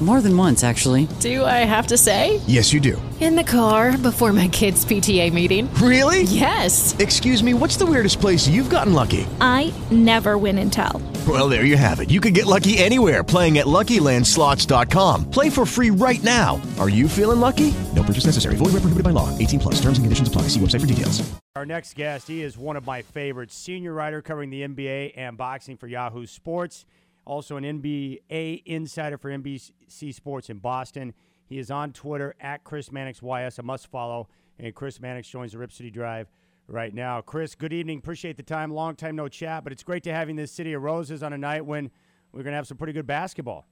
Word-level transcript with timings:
More 0.00 0.20
than 0.20 0.36
once, 0.36 0.62
actually. 0.62 1.08
Do 1.20 1.42
I 1.44 1.64
have 1.64 1.86
to 1.86 1.96
say? 1.96 2.38
Yes, 2.46 2.70
you 2.70 2.80
do. 2.80 3.00
In 3.18 3.34
the 3.34 3.42
car 3.42 3.96
before 3.96 4.30
my 4.34 4.46
kids' 4.48 4.84
PTA 4.84 5.32
meeting. 5.32 5.72
Really? 5.76 6.24
Yes. 6.24 6.94
Excuse 6.98 7.42
me, 7.42 7.54
what's 7.54 7.78
the 7.78 7.86
weirdest 7.86 8.20
place 8.20 8.46
you've 8.46 8.68
gotten 8.68 8.92
lucky? 8.92 9.26
I 9.40 9.72
never 9.90 10.36
win 10.36 10.58
and 10.58 10.70
tell. 10.70 11.00
Well, 11.26 11.48
there 11.48 11.64
you 11.64 11.78
have 11.78 12.00
it. 12.00 12.10
You 12.10 12.20
can 12.20 12.34
get 12.34 12.44
lucky 12.44 12.76
anywhere 12.76 13.24
playing 13.24 13.56
at 13.56 13.64
LuckyLandSlots.com. 13.64 15.30
Play 15.30 15.48
for 15.48 15.64
free 15.64 15.90
right 15.90 16.22
now. 16.22 16.60
Are 16.78 16.90
you 16.90 17.08
feeling 17.08 17.40
lucky? 17.40 17.72
No 17.94 18.02
purchase 18.02 18.26
necessary. 18.26 18.56
Void 18.56 18.66
where 18.76 18.84
prohibited 18.84 19.02
by 19.02 19.10
law. 19.10 19.36
18 19.38 19.58
plus. 19.60 19.76
Terms 19.80 19.96
and 19.96 20.04
conditions 20.04 20.28
apply. 20.28 20.42
See 20.42 20.60
website 20.60 20.82
for 20.82 20.86
details. 20.86 21.26
Our 21.56 21.64
next 21.64 21.94
guest, 21.94 22.28
he 22.28 22.42
is 22.42 22.58
one 22.58 22.76
of 22.76 22.84
my 22.84 23.00
favorites, 23.00 23.54
senior 23.54 23.94
writer 23.94 24.20
covering 24.20 24.50
the 24.50 24.60
NBA 24.60 25.14
and 25.16 25.38
boxing 25.38 25.78
for 25.78 25.86
Yahoo 25.86 26.26
Sports, 26.26 26.84
also 27.26 27.56
an 27.56 27.64
NBA 27.64 28.62
insider 28.64 29.18
for 29.18 29.30
NBC 29.30 30.14
Sports 30.14 30.48
in 30.48 30.58
Boston. 30.58 31.12
He 31.44 31.58
is 31.58 31.70
on 31.70 31.92
Twitter 31.92 32.34
at 32.40 32.64
Chris 32.64 32.90
Mannix 32.90 33.20
YS, 33.22 33.58
a 33.58 33.62
must 33.62 33.88
follow. 33.88 34.28
And 34.58 34.74
Chris 34.74 35.00
Mannix 35.00 35.28
joins 35.28 35.52
the 35.52 35.58
Rip 35.58 35.72
City 35.72 35.90
Drive 35.90 36.28
right 36.66 36.94
now. 36.94 37.20
Chris, 37.20 37.54
good 37.54 37.72
evening. 37.72 37.98
Appreciate 37.98 38.36
the 38.36 38.42
time. 38.42 38.70
Long 38.72 38.96
time 38.96 39.16
no 39.16 39.28
chat, 39.28 39.64
but 39.64 39.72
it's 39.72 39.82
great 39.82 40.02
to 40.04 40.12
have 40.12 40.28
you 40.28 40.30
in 40.30 40.36
this 40.36 40.52
city 40.52 40.72
of 40.72 40.82
roses 40.82 41.22
on 41.22 41.32
a 41.32 41.38
night 41.38 41.64
when 41.64 41.90
we're 42.32 42.42
going 42.42 42.52
to 42.52 42.56
have 42.56 42.66
some 42.66 42.76
pretty 42.76 42.92
good 42.92 43.06
basketball. 43.06 43.66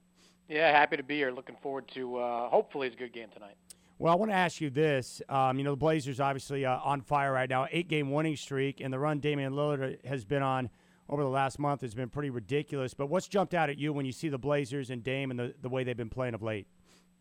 Yeah, 0.48 0.70
happy 0.70 0.96
to 0.96 1.02
be 1.02 1.16
here. 1.16 1.30
Looking 1.30 1.56
forward 1.62 1.88
to 1.94 2.16
uh, 2.16 2.48
hopefully 2.48 2.86
it's 2.86 2.96
a 2.96 2.98
good 2.98 3.12
game 3.12 3.28
tonight. 3.32 3.56
Well, 3.98 4.12
I 4.12 4.16
want 4.16 4.30
to 4.30 4.36
ask 4.36 4.60
you 4.60 4.70
this. 4.70 5.22
Um, 5.28 5.56
you 5.56 5.64
know, 5.64 5.70
the 5.70 5.76
Blazers 5.76 6.20
obviously 6.20 6.66
uh, 6.66 6.78
on 6.80 7.00
fire 7.00 7.32
right 7.32 7.48
now, 7.48 7.66
eight 7.70 7.88
game 7.88 8.10
winning 8.10 8.36
streak, 8.36 8.80
and 8.80 8.92
the 8.92 8.98
run 8.98 9.20
Damian 9.20 9.52
Lillard 9.52 10.04
has 10.04 10.24
been 10.24 10.42
on 10.42 10.68
over 11.08 11.22
the 11.22 11.28
last 11.28 11.58
month 11.58 11.82
has 11.82 11.94
been 11.94 12.08
pretty 12.08 12.30
ridiculous. 12.30 12.94
But 12.94 13.08
what's 13.08 13.28
jumped 13.28 13.54
out 13.54 13.70
at 13.70 13.78
you 13.78 13.92
when 13.92 14.06
you 14.06 14.12
see 14.12 14.28
the 14.28 14.38
Blazers 14.38 14.90
and 14.90 15.02
Dame 15.02 15.30
and 15.30 15.38
the, 15.38 15.54
the 15.62 15.68
way 15.68 15.84
they've 15.84 15.96
been 15.96 16.08
playing 16.08 16.34
of 16.34 16.42
late? 16.42 16.66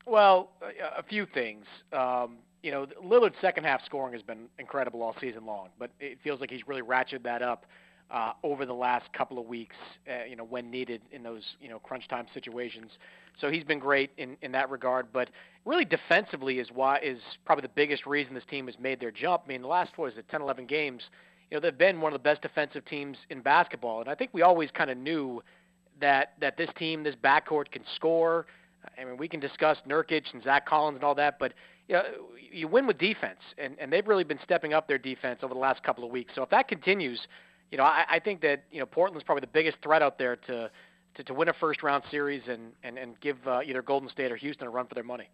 Well, 0.05 0.51
a, 0.97 1.03
few 1.03 1.25
things. 1.25 1.65
Um, 1.93 2.37
you 2.61 2.71
know, 2.71 2.87
Lillard's 3.03 3.35
second 3.41 3.63
half 3.63 3.85
scoring 3.85 4.13
has 4.13 4.21
been 4.21 4.47
incredible 4.59 5.01
all 5.01 5.15
season 5.19 5.45
long, 5.45 5.69
but 5.79 5.91
it 5.99 6.17
feels 6.23 6.41
like 6.41 6.49
he's 6.49 6.67
really 6.67 6.81
ratcheted 6.81 7.23
that 7.23 7.41
up 7.41 7.65
uh, 8.11 8.33
over 8.43 8.65
the 8.65 8.73
last 8.73 9.11
couple 9.13 9.39
of 9.39 9.45
weeks. 9.45 9.75
Uh, 10.07 10.25
you 10.29 10.35
know, 10.35 10.43
when 10.43 10.69
needed 10.69 11.01
in 11.11 11.23
those 11.23 11.43
you 11.61 11.69
know 11.69 11.79
crunch 11.79 12.07
time 12.07 12.25
situations. 12.33 12.91
So 13.39 13.49
he's 13.49 13.63
been 13.63 13.79
great 13.79 14.11
in, 14.17 14.37
in 14.41 14.51
that 14.51 14.69
regard. 14.69 15.07
But 15.11 15.29
really, 15.65 15.85
defensively 15.85 16.59
is 16.59 16.69
why 16.71 16.99
is 16.99 17.19
probably 17.45 17.63
the 17.63 17.73
biggest 17.73 18.05
reason 18.05 18.33
this 18.33 18.45
team 18.49 18.67
has 18.67 18.77
made 18.79 18.99
their 18.99 19.11
jump. 19.11 19.43
I 19.45 19.49
mean, 19.49 19.61
the 19.61 19.67
last 19.67 19.97
what 19.97 20.11
is 20.11 20.17
it, 20.17 20.29
10, 20.29 20.41
11 20.41 20.65
games, 20.67 21.01
you 21.53 21.59
know, 21.59 21.61
they've 21.61 21.77
been 21.77 22.01
one 22.01 22.11
of 22.11 22.19
the 22.19 22.23
best 22.23 22.41
defensive 22.41 22.83
teams 22.83 23.15
in 23.29 23.41
basketball, 23.41 24.01
and 24.01 24.09
I 24.09 24.15
think 24.15 24.31
we 24.33 24.41
always 24.41 24.71
kind 24.71 24.89
of 24.89 24.97
knew 24.97 25.43
that 26.01 26.33
that 26.41 26.57
this 26.57 26.71
team, 26.79 27.03
this 27.03 27.13
backcourt, 27.23 27.69
can 27.71 27.83
score. 27.95 28.47
I 28.99 29.05
mean, 29.05 29.17
we 29.17 29.27
can 29.27 29.39
discuss 29.39 29.77
Nurkic 29.87 30.23
and 30.33 30.43
Zach 30.43 30.65
Collins 30.65 30.95
and 30.95 31.03
all 31.03 31.13
that, 31.13 31.37
but 31.37 31.53
you, 31.87 31.93
know, 31.93 32.03
you 32.51 32.67
win 32.67 32.87
with 32.87 32.97
defense, 32.97 33.37
and, 33.59 33.75
and 33.79 33.93
they've 33.93 34.07
really 34.07 34.23
been 34.23 34.39
stepping 34.43 34.73
up 34.73 34.87
their 34.87 34.97
defense 34.97 35.41
over 35.43 35.53
the 35.53 35.59
last 35.59 35.83
couple 35.83 36.03
of 36.03 36.09
weeks. 36.09 36.33
So 36.33 36.41
if 36.41 36.49
that 36.49 36.67
continues, 36.67 37.27
you 37.69 37.77
know, 37.77 37.83
I, 37.83 38.05
I 38.09 38.19
think 38.19 38.41
that 38.41 38.63
you 38.71 38.79
know 38.79 38.87
Portland's 38.87 39.23
probably 39.23 39.41
the 39.41 39.53
biggest 39.53 39.77
threat 39.83 40.01
out 40.01 40.17
there 40.17 40.37
to 40.47 40.71
to, 41.13 41.23
to 41.23 41.33
win 41.35 41.49
a 41.49 41.53
first 41.53 41.83
round 41.83 42.03
series 42.09 42.41
and 42.47 42.71
and 42.81 42.97
and 42.97 43.19
give 43.21 43.37
uh, 43.45 43.59
either 43.63 43.83
Golden 43.83 44.09
State 44.09 44.31
or 44.31 44.37
Houston 44.37 44.65
a 44.65 44.71
run 44.71 44.87
for 44.87 44.95
their 44.95 45.03
money. 45.03 45.29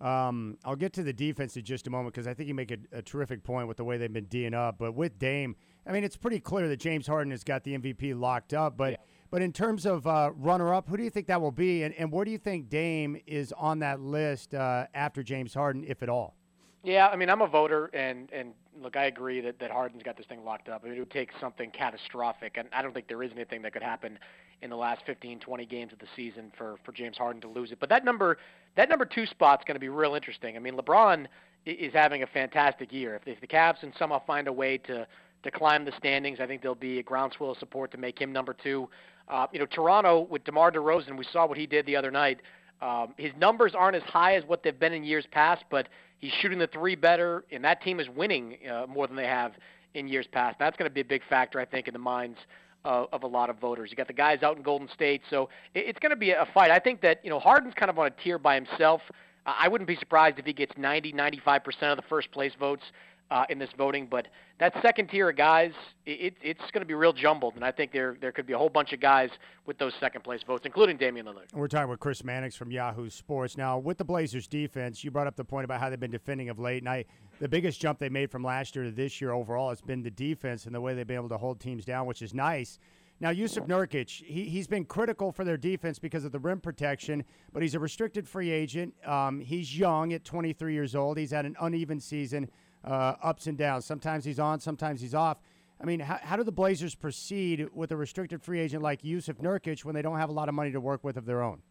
Um, 0.00 0.58
I'll 0.64 0.76
get 0.76 0.92
to 0.94 1.02
the 1.02 1.12
defense 1.12 1.56
in 1.56 1.64
just 1.64 1.86
a 1.88 1.90
moment 1.90 2.14
because 2.14 2.28
I 2.28 2.34
think 2.34 2.48
you 2.48 2.54
make 2.54 2.70
a, 2.70 2.78
a, 2.92 3.02
terrific 3.02 3.42
point 3.42 3.66
with 3.66 3.78
the 3.78 3.84
way 3.84 3.98
they've 3.98 4.12
been 4.12 4.26
D'ing 4.26 4.54
up. 4.54 4.76
But 4.78 4.94
with 4.94 5.18
Dame, 5.18 5.56
I 5.86 5.92
mean, 5.92 6.04
it's 6.04 6.16
pretty 6.16 6.38
clear 6.38 6.68
that 6.68 6.76
James 6.76 7.06
Harden 7.08 7.32
has 7.32 7.42
got 7.42 7.64
the 7.64 7.76
MVP 7.76 8.18
locked 8.18 8.54
up. 8.54 8.76
But 8.76 8.92
Yeah. 8.92 8.96
but 9.30 9.42
in 9.42 9.52
terms 9.52 9.86
of 9.86 10.06
uh, 10.06 10.30
runner 10.36 10.72
up, 10.72 10.88
who 10.88 10.96
do 10.96 11.02
you 11.02 11.10
think 11.10 11.26
that 11.26 11.40
will 11.40 11.50
be, 11.50 11.82
and, 11.82 11.92
and 11.94 12.12
where 12.12 12.24
do 12.24 12.30
you 12.30 12.38
think 12.38 12.68
Dame 12.68 13.20
is 13.26 13.52
on 13.52 13.80
that 13.80 14.00
list 14.00 14.54
uh, 14.54 14.86
after 14.94 15.24
James 15.24 15.52
Harden, 15.54 15.84
if 15.84 16.02
at 16.02 16.08
all? 16.08 16.36
Yeah, 16.84 17.08
I 17.08 17.16
mean, 17.16 17.28
I'm 17.28 17.42
a 17.42 17.48
voter, 17.48 17.86
and 17.86 18.30
and 18.32 18.54
look, 18.80 18.96
I 18.96 19.06
agree 19.06 19.40
that 19.40 19.58
that 19.58 19.72
Harden's 19.72 20.04
got 20.04 20.16
this 20.16 20.26
thing 20.26 20.44
locked 20.44 20.68
up. 20.68 20.82
I 20.84 20.88
mean, 20.88 20.96
it 20.96 21.00
would 21.00 21.10
take 21.10 21.30
something 21.40 21.72
catastrophic, 21.72 22.56
and 22.56 22.68
I 22.72 22.82
don't 22.82 22.94
think 22.94 23.08
there 23.08 23.22
is 23.24 23.32
anything 23.32 23.62
that 23.62 23.72
could 23.72 23.82
happen 23.82 24.18
in 24.62 24.70
the 24.70 24.76
last 24.76 25.02
15, 25.06 25.40
20 25.40 25.66
games 25.66 25.92
of 25.92 25.98
the 25.98 26.06
season 26.16 26.52
for 26.56 26.76
for 26.84 26.92
James 26.92 27.16
Harden 27.16 27.40
to 27.42 27.48
lose 27.48 27.72
it. 27.72 27.78
But 27.80 27.88
that 27.88 28.04
number 28.04 28.38
that 28.76 28.88
number 28.88 29.04
two 29.04 29.26
spot's 29.26 29.64
going 29.64 29.76
to 29.76 29.80
be 29.80 29.88
real 29.88 30.14
interesting. 30.14 30.56
I 30.56 30.60
mean, 30.60 30.74
LeBron 30.74 31.26
is 31.66 31.92
having 31.92 32.22
a 32.22 32.26
fantastic 32.26 32.92
year. 32.92 33.16
If, 33.16 33.26
if 33.26 33.40
the 33.40 33.46
Cavs 33.46 33.80
can 33.80 33.92
somehow 33.98 34.22
find 34.26 34.48
a 34.48 34.52
way 34.52 34.78
to 34.78 35.06
to 35.44 35.50
climb 35.50 35.84
the 35.84 35.92
standings, 35.96 36.40
I 36.40 36.46
think 36.46 36.62
there'll 36.62 36.74
be 36.74 36.98
a 36.98 37.02
groundswell 37.02 37.52
of 37.52 37.58
support 37.58 37.92
to 37.92 37.98
make 37.98 38.20
him 38.20 38.32
number 38.32 38.54
two. 38.54 38.88
Uh, 39.28 39.46
you 39.52 39.58
know, 39.58 39.66
Toronto 39.66 40.26
with 40.28 40.42
DeMar 40.44 40.72
DeRozan, 40.72 41.16
we 41.16 41.24
saw 41.32 41.46
what 41.46 41.58
he 41.58 41.66
did 41.66 41.86
the 41.86 41.94
other 41.94 42.10
night. 42.10 42.40
Um, 42.80 43.14
his 43.16 43.32
numbers 43.38 43.72
aren't 43.76 43.96
as 43.96 44.02
high 44.04 44.34
as 44.36 44.44
what 44.46 44.62
they've 44.62 44.78
been 44.78 44.92
in 44.92 45.04
years 45.04 45.26
past, 45.30 45.64
but 45.70 45.88
he's 46.18 46.32
shooting 46.40 46.58
the 46.58 46.68
three 46.68 46.96
better, 46.96 47.44
and 47.50 47.64
that 47.64 47.82
team 47.82 48.00
is 48.00 48.08
winning 48.08 48.58
uh, 48.70 48.86
more 48.88 49.06
than 49.06 49.16
they 49.16 49.26
have 49.26 49.52
in 49.94 50.08
years 50.08 50.26
past. 50.30 50.58
That's 50.58 50.76
going 50.76 50.88
to 50.88 50.94
be 50.94 51.00
a 51.00 51.04
big 51.04 51.22
factor, 51.28 51.60
I 51.60 51.64
think, 51.64 51.88
in 51.88 51.92
the 51.92 51.98
minds 51.98 52.38
of, 52.84 53.22
a 53.22 53.26
lot 53.26 53.50
of 53.50 53.58
voters. 53.58 53.90
You 53.90 53.96
got 53.96 54.06
the 54.06 54.12
guys 54.12 54.42
out 54.42 54.56
in 54.56 54.62
Golden 54.62 54.88
State, 54.94 55.22
so 55.30 55.48
it, 55.74 55.80
it's 55.88 55.98
going 55.98 56.10
to 56.10 56.16
be 56.16 56.30
a 56.30 56.46
fight. 56.54 56.70
I 56.70 56.78
think 56.78 57.00
that 57.02 57.20
you 57.22 57.30
know 57.30 57.38
Harden's 57.38 57.74
kind 57.74 57.90
of 57.90 57.98
on 57.98 58.06
a 58.06 58.10
tier 58.10 58.38
by 58.38 58.54
himself. 58.54 59.00
I 59.46 59.66
wouldn't 59.66 59.88
be 59.88 59.96
surprised 59.96 60.38
if 60.38 60.44
he 60.44 60.52
gets 60.52 60.76
90, 60.76 61.12
95 61.12 61.64
percent 61.64 61.92
of 61.92 61.96
the 61.96 62.08
first 62.08 62.30
place 62.30 62.52
votes 62.58 62.82
uh, 63.30 63.44
in 63.48 63.58
this 63.58 63.70
voting. 63.76 64.06
But 64.10 64.28
that 64.58 64.74
second 64.82 65.08
tier 65.08 65.28
of 65.30 65.36
guys, 65.36 65.72
it, 66.06 66.34
it's 66.42 66.60
going 66.72 66.80
to 66.80 66.86
be 66.86 66.94
real 66.94 67.12
jumbled, 67.12 67.54
and 67.54 67.64
I 67.64 67.70
think 67.70 67.92
there 67.92 68.16
there 68.20 68.32
could 68.32 68.46
be 68.46 68.52
a 68.52 68.58
whole 68.58 68.68
bunch 68.68 68.92
of 68.92 69.00
guys 69.00 69.30
with 69.66 69.78
those 69.78 69.92
second 70.00 70.24
place 70.24 70.40
votes, 70.46 70.62
including 70.64 70.96
Damian 70.96 71.26
Lillard. 71.26 71.52
We're 71.52 71.68
talking 71.68 71.90
with 71.90 72.00
Chris 72.00 72.24
Mannix 72.24 72.56
from 72.56 72.70
Yahoo 72.70 73.10
Sports. 73.10 73.56
Now, 73.56 73.78
with 73.78 73.98
the 73.98 74.04
Blazers 74.04 74.46
defense, 74.46 75.04
you 75.04 75.10
brought 75.10 75.26
up 75.26 75.36
the 75.36 75.44
point 75.44 75.64
about 75.64 75.80
how 75.80 75.90
they've 75.90 76.00
been 76.00 76.10
defending 76.10 76.48
of 76.48 76.58
late, 76.58 76.82
and 76.82 76.88
I, 76.88 77.04
the 77.40 77.48
biggest 77.48 77.80
jump 77.80 77.98
they 77.98 78.08
made 78.08 78.30
from 78.30 78.42
last 78.42 78.74
year 78.74 78.84
to 78.84 78.90
this 78.90 79.20
year 79.20 79.32
overall 79.32 79.68
has 79.68 79.80
been 79.80 80.02
the 80.02 80.10
defense 80.10 80.66
and 80.66 80.74
the 80.74 80.80
way 80.80 80.94
they've 80.94 81.06
been 81.06 81.16
able 81.16 81.28
to 81.28 81.38
hold 81.38 81.60
teams 81.60 81.84
down, 81.84 82.06
which 82.06 82.22
is 82.22 82.34
nice. 82.34 82.78
Now, 83.20 83.32
Jusuf 83.32 83.66
Nurkic, 83.66 84.08
he, 84.08 84.44
he's 84.44 84.68
been 84.68 84.84
critical 84.84 85.32
for 85.32 85.44
their 85.44 85.56
defense 85.56 85.98
because 85.98 86.24
of 86.24 86.30
the 86.30 86.38
rim 86.38 86.60
protection, 86.60 87.24
but 87.52 87.62
he's 87.62 87.74
a 87.74 87.80
restricted 87.80 88.28
free 88.28 88.50
agent. 88.50 88.94
Um, 89.04 89.40
he's 89.40 89.76
young 89.76 90.12
at 90.12 90.24
23 90.24 90.72
years 90.72 90.94
old. 90.94 91.18
He's 91.18 91.32
had 91.32 91.44
an 91.44 91.56
uneven 91.60 91.98
season, 91.98 92.48
uh, 92.84 93.14
ups 93.22 93.46
and 93.46 93.56
downs. 93.58 93.84
Sometimes 93.84 94.24
he's 94.24 94.38
on, 94.38 94.60
sometimes 94.60 95.00
he's 95.00 95.14
off. 95.14 95.38
I 95.80 95.84
mean, 95.84 96.00
how, 96.00 96.18
how 96.22 96.36
do 96.36 96.42
the 96.42 96.52
Blazers 96.52 96.94
proceed 96.94 97.68
with 97.74 97.92
a 97.92 97.96
restricted 97.96 98.42
free 98.42 98.60
agent 98.60 98.82
like 98.82 99.02
Jusuf 99.02 99.40
Nurkic 99.40 99.84
when 99.84 99.94
they 99.94 100.02
don't 100.02 100.18
have 100.18 100.28
a 100.28 100.32
lot 100.32 100.48
of 100.48 100.54
money 100.54 100.72
to 100.72 100.80
work 100.80 101.04
with 101.04 101.16
of 101.16 101.24
their 101.24 101.42
own? 101.42 101.62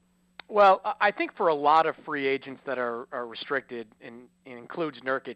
Well, 0.47 0.81
I- 1.01 1.11
think 1.11 1.35
for 1.35 1.49
a 1.49 1.53
lot 1.55 1.85
of 1.85 1.95
free 2.05 2.25
agents 2.25 2.61
that 2.65 2.77
are, 2.77 3.07
are 3.11 3.27
restricted, 3.27 3.87
and, 4.01 4.21
and 4.45 4.57
includes 4.57 4.99
Nurkic, 5.01 5.35